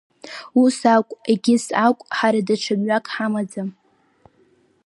[0.61, 3.69] Ус акә, егьыс акә, ҳара даҽа мҩак ҳамаӡам…